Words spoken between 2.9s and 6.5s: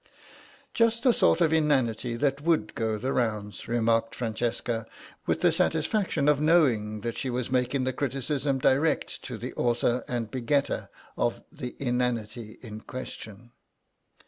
the rounds," remarked Francesca, with the satisfaction of